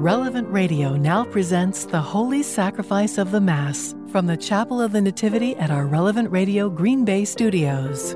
[0.00, 5.00] Relevant Radio now presents the Holy Sacrifice of the Mass from the Chapel of the
[5.02, 8.14] Nativity at our Relevant Radio Green Bay studios.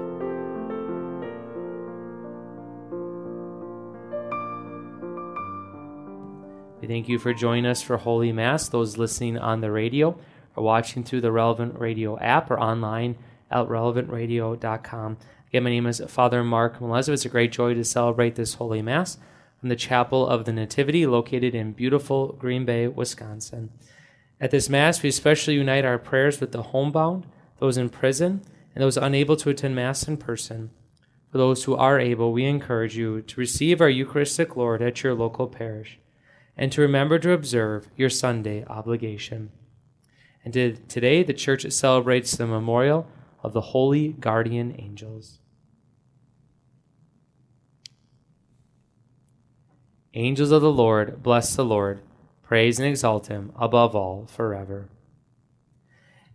[6.80, 8.66] We thank you for joining us for Holy Mass.
[8.66, 10.18] Those listening on the radio
[10.56, 13.16] or watching through the Relevant Radio app or online
[13.50, 15.18] at relevantradio.com.
[15.48, 17.10] Again, my name is Father Mark Mleziva.
[17.10, 19.18] It's a great joy to celebrate this Holy Mass
[19.64, 23.70] from the Chapel of the Nativity, located in beautiful Green Bay, Wisconsin.
[24.38, 27.24] At this Mass, we especially unite our prayers with the homebound,
[27.60, 28.42] those in prison,
[28.74, 30.68] and those unable to attend Mass in person.
[31.32, 35.14] For those who are able, we encourage you to receive our Eucharistic Lord at your
[35.14, 35.98] local parish
[36.58, 39.50] and to remember to observe your Sunday obligation.
[40.44, 43.06] And today, the Church celebrates the memorial
[43.42, 45.38] of the Holy Guardian Angels.
[50.16, 52.00] Angels of the Lord, bless the Lord.
[52.44, 54.88] Praise and exalt him above all forever.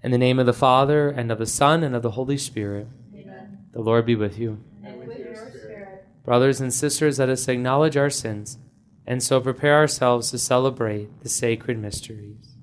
[0.03, 2.87] In the name of the Father, and of the Son, and of the Holy Spirit.
[3.15, 3.59] Amen.
[3.71, 4.61] The Lord be with you.
[4.83, 6.05] And with your spirit.
[6.25, 8.57] Brothers and sisters, let us acknowledge our sins,
[9.07, 12.57] and so prepare ourselves to celebrate the sacred mysteries.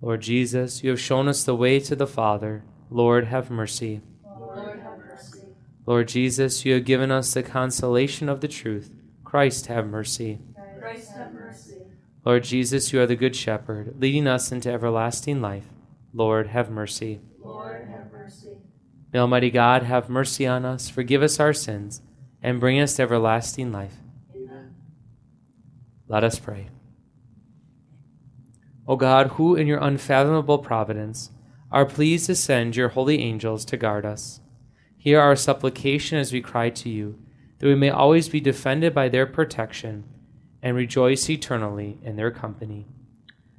[0.00, 2.64] Lord Jesus, you have shown us the way to the Father.
[2.90, 4.00] Lord, have mercy.
[5.90, 8.94] Lord Jesus, you have given us the consolation of the truth.
[9.24, 10.38] Christ, have mercy.
[10.78, 11.78] Christ, have mercy.
[12.24, 15.64] Lord Jesus, you are the Good Shepherd, leading us into everlasting life.
[16.14, 17.18] Lord, have mercy.
[17.42, 18.50] Lord, have mercy.
[19.12, 22.02] May Almighty God have mercy on us, forgive us our sins,
[22.40, 23.96] and bring us to everlasting life.
[24.32, 24.76] Amen.
[26.06, 26.68] Let us pray.
[28.86, 31.30] O God, who in your unfathomable providence
[31.72, 34.38] are pleased to send your holy angels to guard us
[35.00, 37.18] Hear our supplication as we cry to you,
[37.58, 40.04] that we may always be defended by their protection
[40.62, 42.86] and rejoice eternally in their company.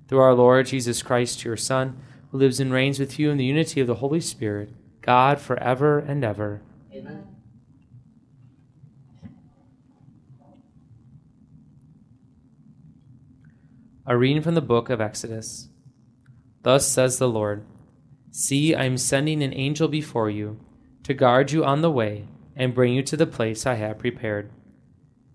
[0.08, 2.00] Through our Lord Jesus Christ, your Son,
[2.30, 4.70] who lives and reigns with you in the unity of the Holy Spirit,
[5.02, 6.62] God, forever and ever.
[6.94, 7.26] Amen.
[14.06, 15.70] A reading from the book of Exodus.
[16.62, 17.66] Thus says the Lord
[18.30, 20.60] See, I am sending an angel before you
[21.04, 24.52] to guard you on the way and bring you to the place I have prepared.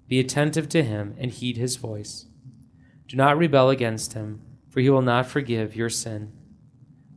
[0.08, 2.26] Be attentive to him and heed his voice.
[3.08, 6.32] Do not rebel against him, for he will not forgive your sin.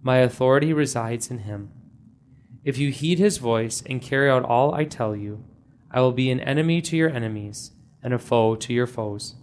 [0.02, 1.72] My authority resides in him.
[2.64, 5.46] If you heed his voice and carry out all I tell you,
[5.92, 7.72] I will be an enemy to your enemies
[8.02, 9.36] and a foe to your foes.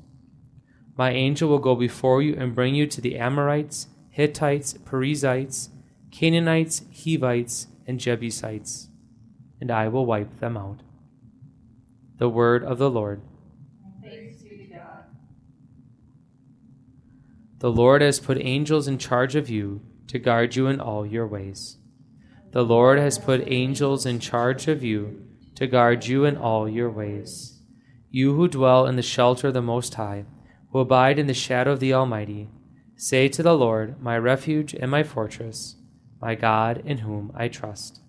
[0.97, 5.69] My angel will go before you and bring you to the Amorites, Hittites, Perizzites,
[6.11, 8.89] Canaanites, Hivites, and Jebusites
[9.61, 10.81] and I will wipe them out.
[12.19, 13.21] The word of the Lord.
[14.03, 15.05] Thanks be to God.
[17.59, 21.27] The Lord has put angels in charge of you to guard you in all your
[21.27, 21.79] ways.
[22.53, 25.23] The Lord has put angels in charge of you
[25.57, 27.61] to guard you in all your ways.
[28.11, 30.25] You who dwell in the shelter of the Most High,
[30.71, 32.49] who abide in the shadow of the Almighty,
[32.97, 35.77] say to the Lord, My refuge and my fortress,
[36.21, 38.01] my God in whom I trust.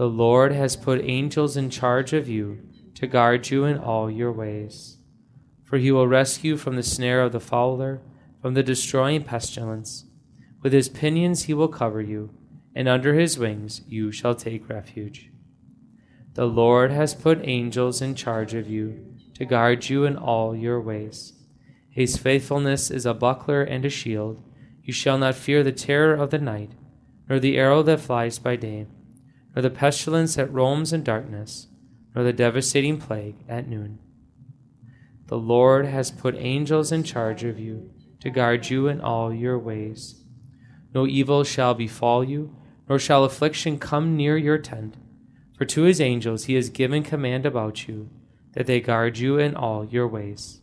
[0.00, 2.62] The Lord has put angels in charge of you
[2.94, 4.96] to guard you in all your ways.
[5.62, 8.00] For he will rescue from the snare of the fowler,
[8.40, 10.06] from the destroying pestilence.
[10.62, 12.30] With his pinions he will cover you,
[12.74, 15.30] and under his wings you shall take refuge.
[16.32, 20.80] The Lord has put angels in charge of you to guard you in all your
[20.80, 21.34] ways.
[21.90, 24.42] His faithfulness is a buckler and a shield.
[24.82, 26.70] You shall not fear the terror of the night,
[27.28, 28.86] nor the arrow that flies by day
[29.54, 31.68] nor the pestilence that roams in darkness,
[32.14, 33.98] nor the devastating plague at noon.
[35.26, 37.90] The Lord has put angels in charge of you
[38.20, 40.24] to guard you in all your ways.
[40.94, 42.56] No evil shall befall you,
[42.88, 44.96] nor shall affliction come near your tent.
[45.56, 48.10] For to his angels he has given command about you,
[48.54, 50.60] that they guard you in all your ways.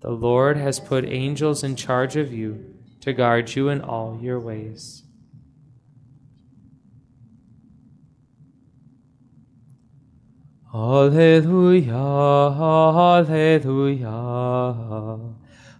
[0.00, 4.38] The Lord has put angels in charge of you to guard you in all your
[4.38, 5.03] ways.
[10.74, 11.94] Alleluia,
[13.06, 14.10] Alleluia,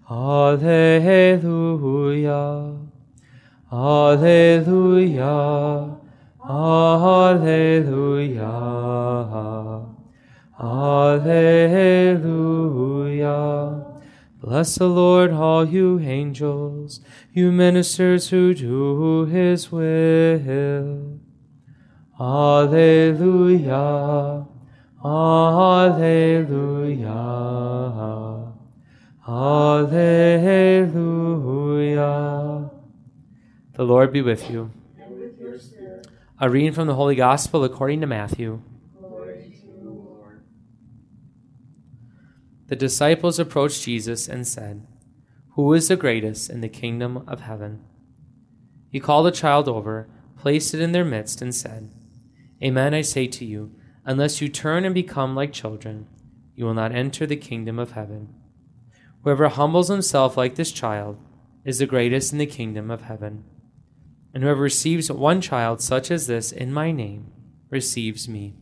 [0.08, 1.18] Alleluia,
[3.72, 5.26] Alleluia,
[6.48, 7.56] Alleluia,
[10.60, 11.64] Alleluia.
[14.40, 17.00] Bless the Lord, all you angels,
[17.32, 21.18] you ministers who do his will.
[22.20, 23.74] Alleluia.
[25.04, 26.54] Alleluia.
[29.28, 29.90] Alleluia.
[33.74, 34.70] The Lord be with you.
[34.98, 36.06] And with your spirit.
[36.40, 38.62] A reading from the Holy Gospel according to Matthew.
[38.98, 40.42] Glory to Lord.
[42.68, 44.86] The disciples approached Jesus and said,
[45.50, 47.84] Who is the greatest in the kingdom of heaven?
[48.88, 50.08] He called a child over,
[50.38, 51.92] placed it in their midst, and said,
[52.62, 53.74] Amen, I say to you,
[54.04, 56.06] unless you turn and become like children,
[56.54, 58.34] you will not enter the kingdom of heaven.
[59.22, 61.18] Whoever humbles himself like this child
[61.64, 63.44] is the greatest in the kingdom of heaven.
[64.34, 67.32] And whoever receives one child such as this in my name
[67.70, 68.54] receives me.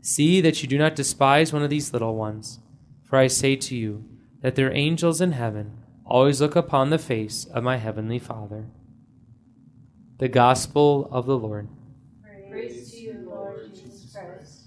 [0.00, 2.58] See that you do not despise one of these little ones,
[3.04, 4.04] for I say to you
[4.40, 8.66] that their angels in heaven always look upon the face of my heavenly Father.
[10.18, 11.68] The Gospel of the Lord.
[12.50, 14.62] Praise to you, Lord Jesus Christ.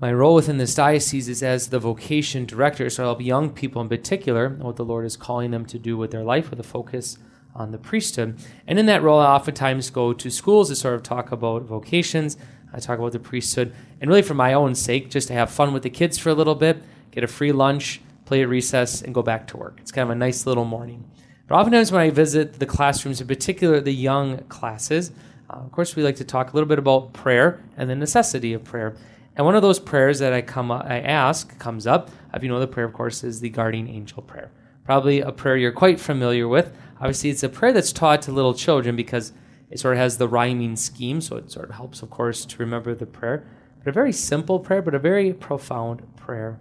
[0.00, 3.82] My role within this diocese is as the vocation director, so I help young people
[3.82, 6.62] in particular, what the Lord is calling them to do with their life with a
[6.62, 7.18] focus
[7.54, 8.38] on the priesthood.
[8.66, 12.38] And in that role, I oftentimes go to schools to sort of talk about vocations.
[12.72, 15.74] I talk about the priesthood, and really for my own sake, just to have fun
[15.74, 19.14] with the kids for a little bit, get a free lunch, play at recess, and
[19.14, 19.80] go back to work.
[19.82, 21.04] It's kind of a nice little morning.
[21.46, 25.12] But oftentimes when I visit the classrooms, in particular the young classes,
[25.50, 28.54] uh, of course, we like to talk a little bit about prayer and the necessity
[28.54, 28.96] of prayer.
[29.36, 32.10] And one of those prayers that I come I ask comes up.
[32.34, 34.50] If you know the prayer, of course, is the guardian angel prayer.
[34.84, 36.72] Probably a prayer you're quite familiar with.
[36.98, 39.32] Obviously, it's a prayer that's taught to little children because
[39.70, 42.58] it sort of has the rhyming scheme, so it sort of helps, of course, to
[42.58, 43.46] remember the prayer.
[43.78, 46.58] But a very simple prayer, but a very profound prayer.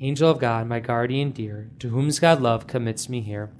[0.00, 3.52] Angel of God, my guardian dear, to whom's God love commits me here,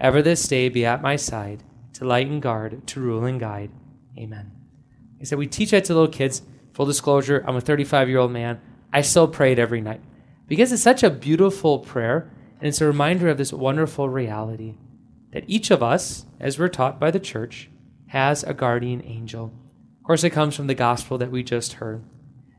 [0.00, 1.64] ever this day be at my side,
[1.94, 3.70] to light and guard, to rule and guide.
[4.16, 4.52] Amen.
[5.20, 6.42] I said we teach that to little kids.
[6.74, 8.60] Full disclosure, I'm a 35 year old man.
[8.92, 10.00] I still pray it every night
[10.46, 14.74] because it's such a beautiful prayer and it's a reminder of this wonderful reality
[15.32, 17.70] that each of us, as we're taught by the church,
[18.08, 19.52] has a guardian angel.
[20.00, 22.04] Of course, it comes from the gospel that we just heard.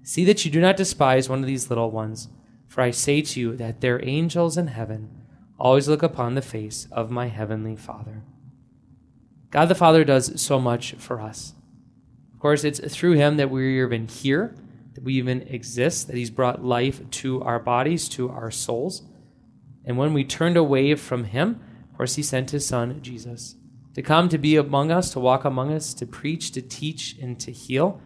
[0.01, 2.27] See that you do not despise one of these little ones,
[2.67, 5.09] for I say to you that their angels in heaven
[5.59, 8.23] always look upon the face of my heavenly Father.
[9.51, 11.53] God the Father does so much for us.
[12.43, 14.53] Course, it's through him that we're even here,
[14.95, 19.03] that we even exist, that he's brought life to our bodies, to our souls.
[19.85, 23.55] And when we turned away from him, of course, he sent his son, Jesus,
[23.95, 27.39] to come to be among us, to walk among us, to preach, to teach, and
[27.39, 28.01] to heal,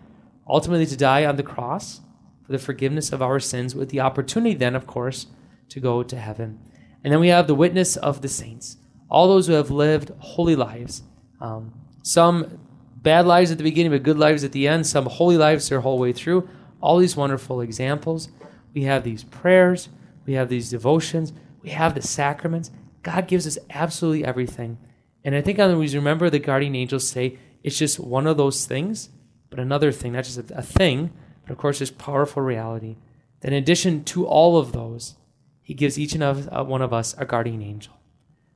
[0.48, 2.01] ultimately to die on the cross
[2.45, 5.25] for the forgiveness of our sins, with the opportunity then, of course,
[5.69, 6.60] to go to heaven.
[7.04, 8.78] And then we have the witness of the saints,
[9.10, 11.01] all those who have lived holy lives.
[11.42, 11.74] Um,
[12.04, 12.66] some
[13.07, 15.80] bad lives at the beginning, but good lives at the end, some holy lives their
[15.80, 16.50] whole way through.
[16.81, 18.27] All these wonderful examples.
[18.74, 19.88] We have these prayers,
[20.25, 21.31] we have these devotions,
[21.62, 22.69] we have the sacraments.
[23.04, 24.77] God gives us absolutely everything.
[25.24, 28.65] And I think I always remember the guardian angels say it's just one of those
[28.65, 29.07] things,
[29.50, 31.12] but another thing, not just a, thing,
[31.44, 32.98] but of course, this powerful reality
[33.39, 35.15] that in addition to all of those,
[35.62, 37.93] He gives each and of, uh, one of us a guardian angel,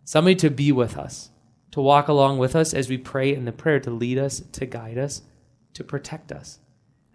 [0.04, 1.31] somebody to be with us,
[1.72, 4.66] to walk along with us as we pray in the prayer, to lead us, to
[4.66, 5.22] guide us,
[5.74, 6.60] to protect us.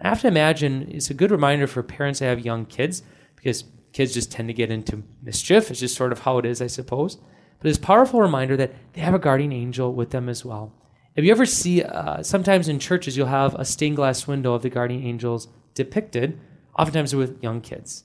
[0.01, 3.03] I have to imagine it's a good reminder for parents that have young kids
[3.35, 5.71] because kids just tend to get into mischief.
[5.71, 7.17] It's just sort of how it is, I suppose.
[7.59, 10.73] But it's a powerful reminder that they have a guardian angel with them as well.
[11.15, 14.61] If you ever see, uh, sometimes in churches, you'll have a stained glass window of
[14.61, 16.39] the guardian angels depicted,
[16.79, 18.05] oftentimes with young kids.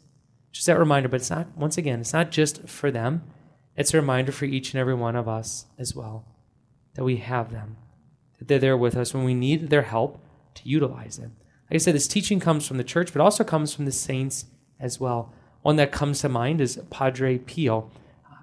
[0.53, 3.23] Just that reminder, but it's not, once again, it's not just for them,
[3.75, 6.25] it's a reminder for each and every one of us as well
[6.95, 7.77] that we have them,
[8.39, 10.19] that they're there with us when we need their help
[10.55, 11.35] to utilize them.
[11.69, 14.45] Like I said, this teaching comes from the church, but also comes from the saints
[14.79, 15.33] as well.
[15.61, 17.89] One that comes to mind is Padre Pio.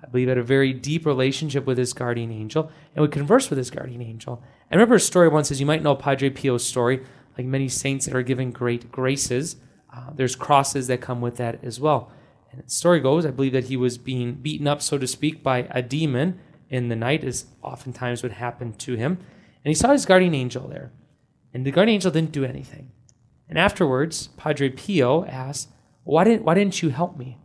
[0.03, 3.59] I believe had a very deep relationship with his guardian angel and would converse with
[3.59, 4.43] his guardian angel.
[4.71, 7.05] I remember a story once, as you might know Padre Pio's story,
[7.37, 9.57] like many saints that are given great graces,
[9.95, 12.13] uh, there's crosses that come with that as well.
[12.51, 15.43] And the story goes, I believe that he was being beaten up, so to speak,
[15.43, 19.19] by a demon in the night, as oftentimes would happen to him.
[19.65, 20.93] And he saw his guardian angel there.
[21.53, 22.91] And the guardian angel didn't do anything.
[23.49, 25.71] And afterwards, Padre Pio asked,
[26.09, 27.37] why didn't, why didn't you help me?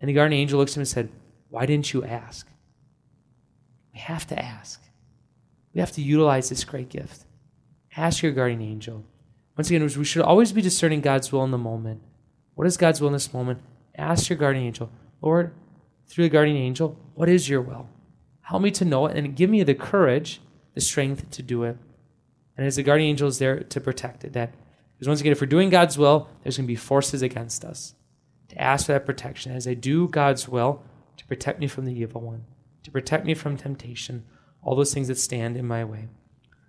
[0.00, 1.08] And the guardian angel looks at him and said,
[1.48, 2.46] Why didn't you ask?
[3.92, 4.80] We have to ask.
[5.74, 7.24] We have to utilize this great gift.
[7.96, 9.04] Ask your guardian angel.
[9.56, 12.00] Once again, we should always be discerning God's will in the moment.
[12.54, 13.60] What is God's will in this moment?
[13.96, 14.88] Ask your guardian angel,
[15.20, 15.52] Lord,
[16.06, 17.88] through the guardian angel, what is your will?
[18.46, 20.40] Help me to know it and give me the courage,
[20.74, 21.76] the strength to do it.
[22.56, 24.54] And as the guardian angel is there to protect it, that
[24.94, 27.94] because once again, if we're doing God's will, there's going to be forces against us.
[28.50, 30.84] To ask for that protection as I do God's will
[31.16, 32.44] to protect me from the evil one,
[32.84, 34.24] to protect me from temptation,
[34.62, 36.06] all those things that stand in my way.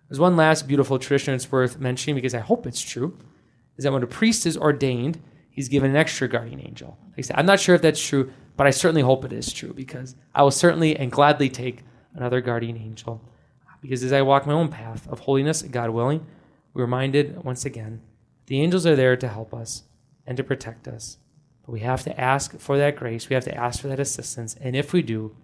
[0.09, 3.15] There's one last beautiful tradition it's worth mentioning because I hope it's true,
[3.77, 6.97] is that when a priest is ordained, he's given an extra guardian angel.
[7.09, 9.53] Like I said, I'm not sure if that's true, but I certainly hope it is
[9.53, 11.83] true because I will certainly and gladly take
[12.13, 13.21] another guardian angel.
[13.81, 16.25] Because as I walk my own path of holiness, God willing,
[16.73, 18.01] we're reminded once again
[18.47, 19.83] the angels are there to help us
[20.25, 21.17] and to protect us.
[21.65, 23.29] But we have to ask for that grace.
[23.29, 24.55] We have to ask for that assistance.
[24.59, 25.35] And if we do,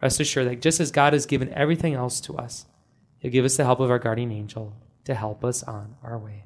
[0.00, 2.66] rest assured that just as God has given everything else to us,
[3.18, 4.74] He'll give us the help of our guardian angel
[5.04, 6.44] to help us on our way.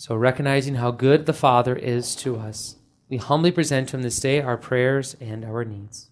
[0.00, 2.76] So, recognizing how good the Father is to us,
[3.10, 6.08] we humbly present to Him this day our prayers and our needs.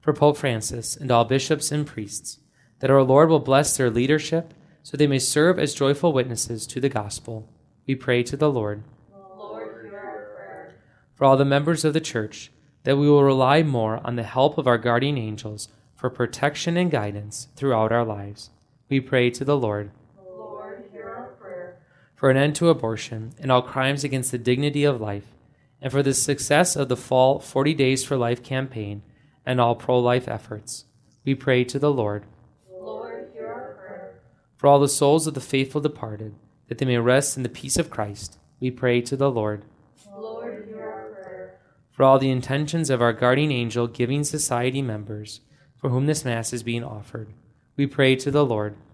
[0.00, 2.38] For Pope Francis and all bishops and priests,
[2.78, 6.80] that our Lord will bless their leadership so they may serve as joyful witnesses to
[6.80, 7.52] the gospel,
[7.86, 8.82] we pray to the Lord.
[9.12, 10.78] Lord, hear our prayer.
[11.16, 12.50] For all the members of the Church,
[12.84, 16.90] that we will rely more on the help of our guardian angels for protection and
[16.90, 18.48] guidance throughout our lives,
[18.88, 19.60] we pray to the Lord.
[19.60, 20.05] Lord, hear our prayer.
[22.16, 25.26] For an end to abortion and all crimes against the dignity of life,
[25.80, 29.02] and for the success of the Fall 40 Days for Life campaign
[29.44, 30.86] and all pro life efforts.
[31.24, 32.24] We pray to the Lord.
[32.70, 34.20] Lord, hear our prayer.
[34.56, 36.34] For all the souls of the faithful departed,
[36.68, 39.64] that they may rest in the peace of Christ, we pray to the Lord.
[40.16, 41.58] Lord, hear our prayer.
[41.90, 45.40] For all the intentions of our guardian angel giving society members,
[45.76, 47.28] for whom this Mass is being offered,
[47.76, 48.46] we pray to the Lord.
[48.46, 48.85] Lord, hear our prayer.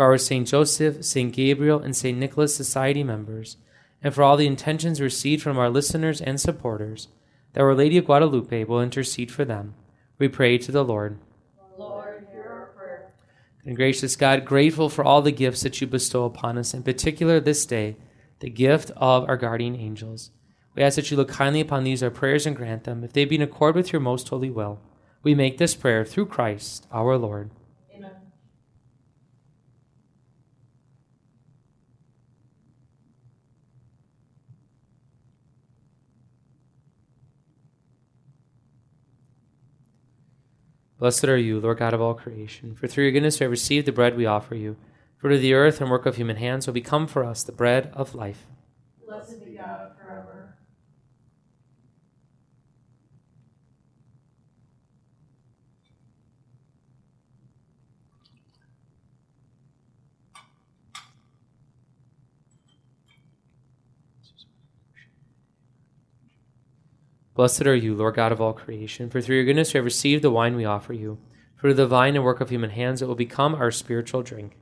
[0.00, 0.48] For our St.
[0.48, 1.30] Joseph, St.
[1.30, 2.16] Gabriel, and St.
[2.16, 3.58] Nicholas Society members,
[4.02, 7.08] and for all the intentions received from our listeners and supporters,
[7.52, 9.74] that Our Lady of Guadalupe will intercede for them.
[10.18, 11.18] We pray to the Lord.
[11.76, 13.12] Lord, hear our prayer.
[13.66, 17.38] And gracious God, grateful for all the gifts that you bestow upon us, in particular
[17.38, 17.98] this day,
[18.38, 20.30] the gift of our guardian angels.
[20.74, 23.26] We ask that you look kindly upon these our prayers and grant them, if they
[23.26, 24.80] be in accord with your most holy will.
[25.22, 27.50] We make this prayer through Christ our Lord.
[41.00, 43.86] Blessed are you, Lord God of all creation, for through your goodness we have received
[43.86, 44.76] the bread we offer you.
[45.16, 47.90] Fruit of the earth and work of human hands will become for us the bread
[47.94, 48.46] of life.
[49.06, 50.56] Blessed be God forever.
[67.40, 70.22] Blessed are you, Lord God of all creation, for through your goodness we have received
[70.22, 71.16] the wine we offer you.
[71.62, 74.58] Of the vine and work of human hands, it will become our spiritual drink.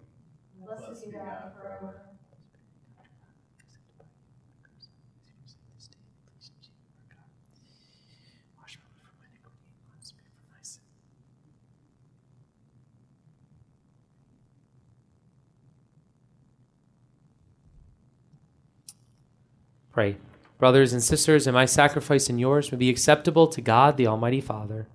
[19.91, 20.17] Pray.
[20.59, 24.41] Brothers and sisters, and my sacrifice and yours may be acceptable to God the Almighty
[24.41, 24.89] Father.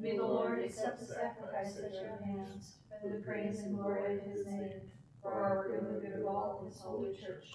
[0.00, 4.22] May the Lord accept the sacrifice at your hands for the praise and glory of
[4.24, 4.72] his name,
[5.22, 7.46] for our good and the good of all his holy church.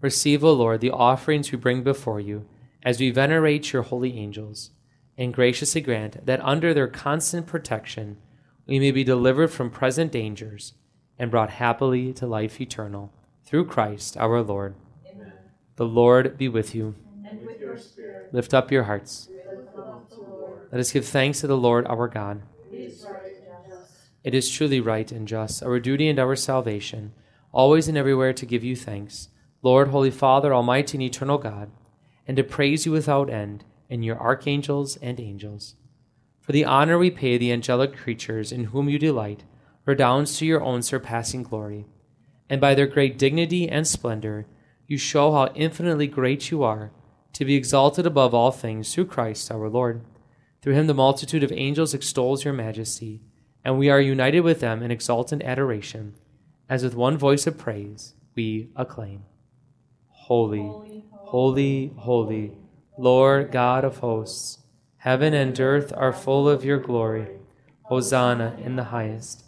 [0.00, 2.46] Receive, O Lord, the offerings we bring before you,
[2.82, 4.70] as we venerate your holy angels,
[5.16, 8.18] and graciously grant that under their constant protection
[8.66, 10.74] we may be delivered from present dangers
[11.16, 13.12] and brought happily to life eternal.
[13.44, 14.74] Through Christ our Lord.
[15.78, 16.96] The Lord be with you.
[17.24, 19.28] And with your spirit, Lift up your hearts.
[19.30, 20.68] lift them up to the Lord.
[20.72, 22.42] Let us give thanks to the Lord our God.
[22.72, 23.22] It is right.
[24.24, 27.12] It is truly right and just, our duty and our salvation,
[27.52, 29.28] always and everywhere to give you thanks,
[29.62, 31.70] Lord, Holy Father, Almighty and eternal God,
[32.26, 35.76] and to praise you without end in your archangels and angels.
[36.40, 39.44] For the honor we pay the angelic creatures in whom you delight
[39.86, 41.86] redounds to your own surpassing glory,
[42.50, 44.48] and by their great dignity and splendor,
[44.88, 46.90] you show how infinitely great you are,
[47.34, 50.02] to be exalted above all things through Christ our Lord.
[50.62, 53.20] Through him the multitude of angels extols your majesty,
[53.64, 56.14] and we are united with them in exultant adoration,
[56.68, 59.24] as with one voice of praise we acclaim.
[60.08, 62.52] Holy, holy, holy,
[62.98, 64.58] Lord God of hosts,
[64.96, 67.28] heaven and earth are full of your glory.
[67.82, 69.44] Hosanna in the highest.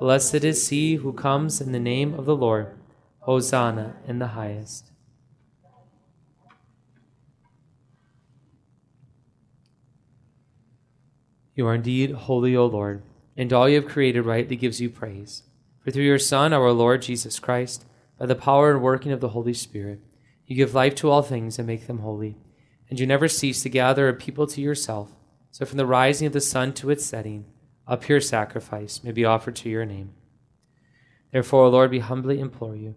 [0.00, 2.76] Blessed is he who comes in the name of the Lord.
[3.24, 4.90] Hosanna in the highest.
[11.54, 13.02] You are indeed holy, O Lord,
[13.34, 15.44] and all you have created rightly gives you praise.
[15.82, 17.86] For through your Son, our Lord Jesus Christ,
[18.18, 20.00] by the power and working of the Holy Spirit,
[20.44, 22.36] you give life to all things and make them holy.
[22.90, 25.08] And you never cease to gather a people to yourself,
[25.50, 27.46] so from the rising of the sun to its setting,
[27.86, 30.12] a pure sacrifice may be offered to your name.
[31.32, 32.96] Therefore, O Lord, we humbly implore you,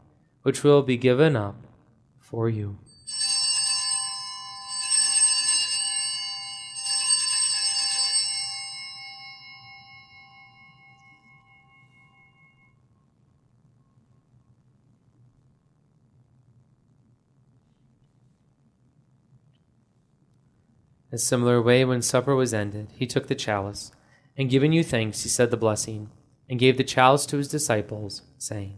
[0.43, 1.55] which will be given up
[2.19, 2.77] for you.
[21.11, 23.91] In a similar way, when supper was ended, he took the chalice,
[24.37, 26.09] and giving you thanks, he said the blessing,
[26.49, 28.77] and gave the chalice to his disciples, saying,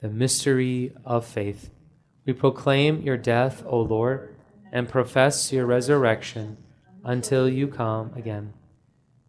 [0.00, 1.70] The mystery of faith.
[2.24, 4.34] We proclaim your death, O Lord,
[4.72, 6.56] and profess your resurrection
[7.04, 8.54] until you come again.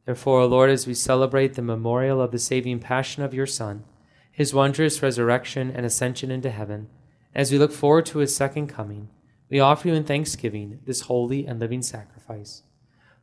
[0.05, 3.83] Therefore, O Lord, as we celebrate the memorial of the saving passion of your Son,
[4.31, 6.87] his wondrous resurrection and ascension into heaven,
[7.35, 9.09] as we look forward to his second coming,
[9.49, 12.63] we offer you in thanksgiving this holy and living sacrifice.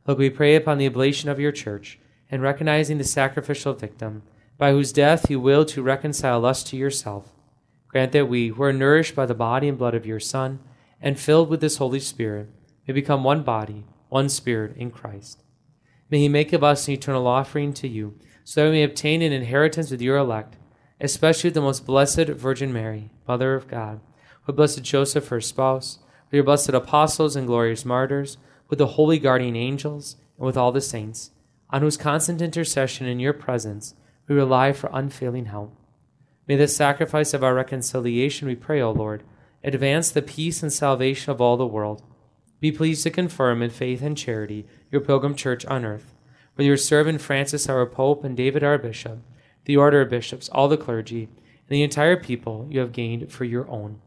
[0.05, 4.21] Look, we pray upon the oblation of your church, and recognizing the sacrificial victim,
[4.59, 7.33] by whose death you will to reconcile us to yourself
[7.89, 10.59] Grant that we, who are nourished by the body and blood of your Son,
[11.01, 12.49] and filled with this Holy Spirit,
[12.87, 15.43] may become one body, one spirit in Christ.
[16.09, 19.21] May he make of us an eternal offering to you, so that we may obtain
[19.21, 20.57] an inheritance with your elect,
[21.01, 24.01] especially the most blessed Virgin Mary, Mother of God,
[24.45, 28.37] with blessed Joseph, her spouse, with your blessed apostles and glorious martyrs,
[28.69, 31.31] with the holy guardian angels, and with all the saints,
[31.71, 33.95] on whose constant intercession in your presence
[34.27, 35.75] we rely for unfailing help.
[36.49, 39.21] May the sacrifice of our reconciliation, we pray, O Lord,
[39.63, 42.01] advance the peace and salvation of all the world.
[42.59, 46.15] Be pleased to confirm in faith and charity your pilgrim church on earth,
[46.57, 49.19] with your servant Francis our Pope and David our Bishop,
[49.65, 53.45] the order of bishops, all the clergy, and the entire people you have gained for
[53.45, 54.01] your own.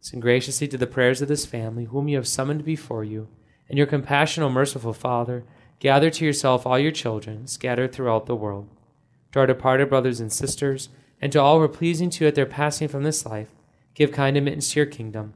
[0.00, 3.28] Listen graciously to the prayers of this family, whom you have summoned before you,
[3.68, 5.44] and your compassion, O merciful Father,
[5.78, 8.68] gather to yourself all your children scattered throughout the world.
[9.30, 10.88] To our departed brothers and sisters,
[11.20, 13.48] and to all who are pleasing to you at their passing from this life,
[13.94, 15.34] give kind admittance to your kingdom.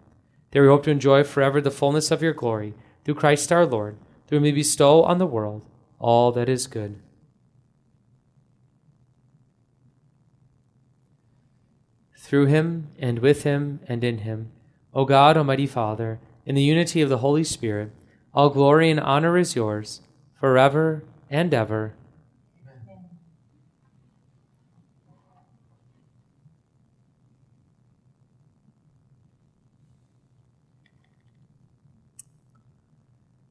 [0.51, 3.97] There we hope to enjoy forever the fullness of your glory, through Christ our Lord,
[4.27, 5.67] through whom we bestow on the world
[5.99, 7.01] all that is good.
[12.19, 14.51] Through him, and with him, and in him,
[14.93, 17.91] O God, Almighty Father, in the unity of the Holy Spirit,
[18.33, 20.01] all glory and honor is yours,
[20.39, 21.95] forever and ever.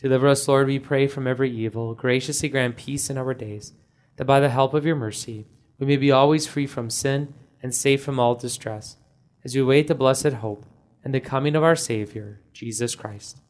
[0.00, 1.94] Deliver us, Lord, we pray, from every evil.
[1.94, 3.72] Graciously grant peace in our days,
[4.16, 5.46] that by the help of your mercy
[5.78, 8.96] we may be always free from sin and safe from all distress,
[9.44, 10.66] as we await the blessed hope
[11.02, 13.40] and the coming of our Savior, Jesus Christ.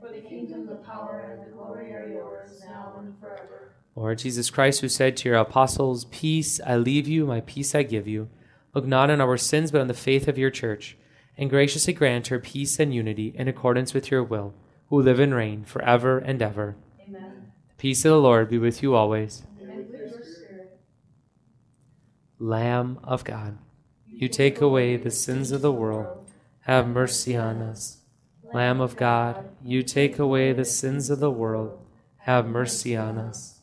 [0.00, 3.72] For the kingdom, the power, and the glory are yours, now and forever.
[3.94, 7.82] Lord Jesus Christ, who said to your apostles, Peace I leave you, my peace I
[7.82, 8.28] give you,
[8.74, 10.96] Look not on our sins, but on the faith of your church,
[11.36, 14.54] and graciously grant her peace and unity in accordance with your will,
[14.90, 16.76] who live and reign forever and ever.
[17.00, 17.52] Amen.
[17.78, 19.44] Peace of the Lord be with you always.
[19.58, 19.70] With.
[22.38, 23.58] Lamb of God,
[24.06, 26.26] you take away the sins of the world.
[26.62, 27.98] Have mercy on us.
[28.52, 31.78] Lamb of God, you take away the sins of the world.
[32.18, 33.60] Have mercy on us.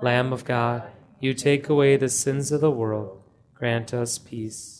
[0.00, 0.84] Lamb of God,
[1.20, 3.22] you take away the sins of the world.
[3.54, 4.79] Grant us peace.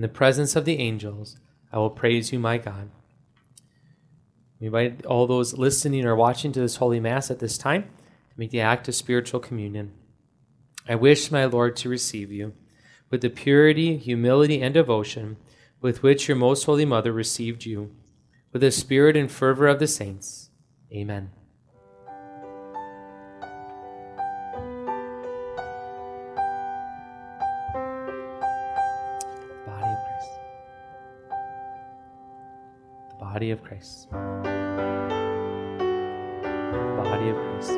[0.00, 1.36] In the presence of the angels,
[1.70, 2.88] I will praise you, my God.
[4.58, 8.34] We invite all those listening or watching to this Holy Mass at this time to
[8.38, 9.92] make the act of spiritual communion.
[10.88, 12.54] I wish, my Lord, to receive you
[13.10, 15.36] with the purity, humility, and devotion
[15.82, 17.90] with which your most holy Mother received you,
[18.54, 20.48] with the spirit and fervor of the saints.
[20.90, 21.30] Amen.
[33.32, 34.10] Body of Christ.
[34.10, 34.50] Body
[37.30, 37.70] of Christ.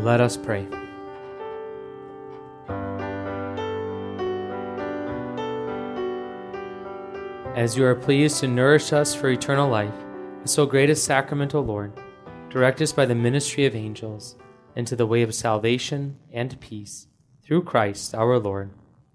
[0.00, 0.66] Let us pray.
[7.54, 9.92] As you are pleased to nourish us for eternal life,
[10.40, 11.92] with so great a sacrament, O Lord,
[12.48, 14.34] direct us by the ministry of angels
[14.74, 17.06] into the way of salvation and peace
[17.44, 18.70] through Christ our Lord.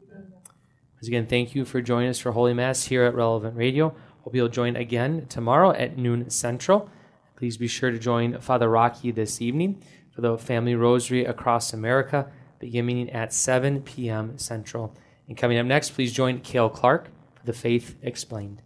[0.09, 3.95] Once again, thank you for joining us for Holy Mass here at Relevant Radio.
[4.21, 6.87] Hope you'll join again tomorrow at noon central.
[7.35, 9.83] Please be sure to join Father Rocky this evening
[10.17, 14.35] for the Family Rosary across America, beginning at 7 p.m.
[14.39, 14.95] Central.
[15.27, 18.63] And coming up next, please join Cale Clarke for the Faith Explained.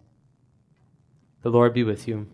[1.41, 2.27] The Lord be with you.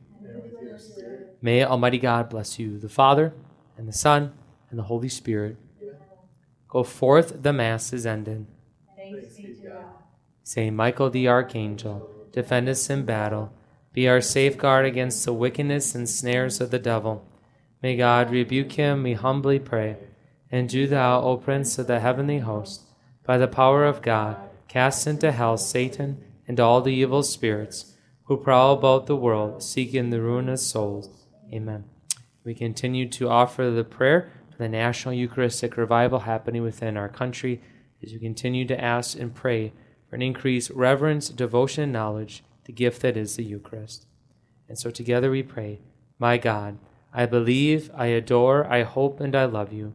[1.41, 3.33] May Almighty God bless you, the Father,
[3.75, 4.33] and the Son,
[4.69, 5.57] and the Holy Spirit.
[6.67, 8.45] Go forth, the Mass is ended.
[10.43, 13.51] Saint Michael the Archangel, defend us in battle.
[13.93, 17.27] Be our safeguard against the wickedness and snares of the devil.
[17.81, 19.97] May God rebuke him, we humbly pray.
[20.51, 22.83] And do thou, O Prince of the heavenly host,
[23.23, 24.37] by the power of God,
[24.67, 27.93] cast into hell Satan and all the evil spirits
[28.25, 31.09] who prowl about the world, seeking the ruin of souls.
[31.53, 31.85] Amen.
[32.43, 37.61] We continue to offer the prayer for the national Eucharistic revival happening within our country
[38.03, 39.73] as we continue to ask and pray
[40.09, 44.05] for an increased reverence, devotion, and knowledge, the gift that is the Eucharist.
[44.67, 45.79] And so together we pray,
[46.19, 46.77] My God,
[47.13, 49.93] I believe, I adore, I hope, and I love you.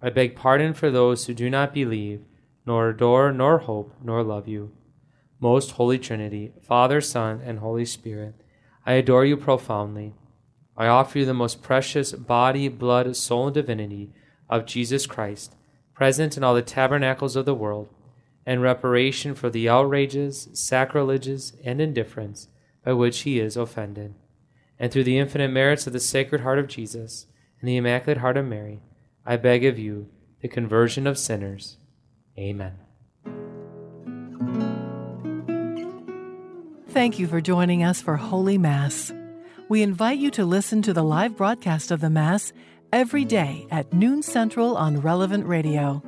[0.00, 2.24] I beg pardon for those who do not believe,
[2.66, 4.72] nor adore, nor hope, nor love you.
[5.40, 8.34] Most Holy Trinity, Father, Son, and Holy Spirit,
[8.86, 10.14] I adore you profoundly.
[10.76, 14.10] I offer you the most precious body, blood, soul, and divinity
[14.48, 15.54] of Jesus Christ,
[15.94, 17.88] present in all the tabernacles of the world,
[18.46, 22.48] and reparation for the outrages, sacrileges, and indifference
[22.84, 24.14] by which he is offended.
[24.82, 27.26] And through the infinite merits of the Sacred Heart of Jesus
[27.60, 28.82] and the Immaculate Heart of Mary,
[29.24, 30.08] I beg of you
[30.40, 31.76] the conversion of sinners.
[32.36, 32.74] Amen.
[36.88, 39.12] Thank you for joining us for Holy Mass.
[39.68, 42.52] We invite you to listen to the live broadcast of the Mass
[42.92, 46.02] every day at noon central on Relevant Radio.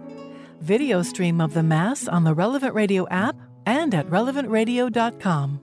[0.61, 5.61] Video stream of the Mass on the Relevant Radio app and at relevantradio.com.